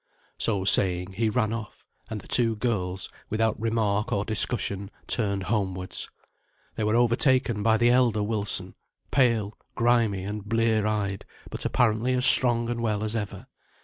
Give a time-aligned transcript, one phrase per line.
[0.39, 6.09] So saying, he ran off; and the two girls, without remark or discussion, turned homewards.
[6.73, 8.73] They were overtaken by the elder Wilson,
[9.11, 13.45] pale, grimy, and blear eyed, but apparently as strong and well as ever.